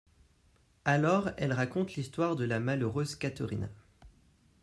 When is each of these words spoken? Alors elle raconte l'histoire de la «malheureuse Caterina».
Alors 0.83 1.29
elle 1.37 1.53
raconte 1.53 1.93
l'histoire 1.95 2.35
de 2.35 2.43
la 2.43 2.59
«malheureuse 2.59 3.13
Caterina». 3.15 3.69